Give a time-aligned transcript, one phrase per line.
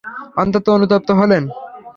[0.37, 1.43] অত্যন্ত অনুতপ্ত হলেন।